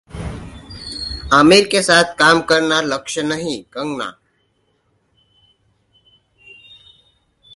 आमिर 1.33 1.67
के 1.71 1.81
साथ 1.81 2.13
काम 2.19 2.41
करना 2.41 2.79
लक्ष्य 2.81 3.23
नहीं: 3.23 3.61
कंगना 3.73 4.09